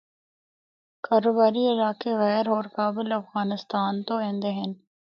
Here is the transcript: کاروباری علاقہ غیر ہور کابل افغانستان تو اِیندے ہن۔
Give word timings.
کاروباری 1.05 1.63
علاقہ 1.73 2.09
غیر 2.23 2.45
ہور 2.51 2.65
کابل 2.77 3.07
افغانستان 3.21 3.93
تو 4.07 4.13
اِیندے 4.25 4.51
ہن۔ 4.57 4.71